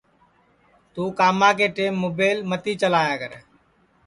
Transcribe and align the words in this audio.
توں 0.93 1.09
کاما 1.19 1.49
کے 1.57 1.67
ٹیم 1.75 1.93
مُبیل 2.03 2.37
متی 2.49 2.73
چلایا 2.81 3.15
کرے 3.21 3.39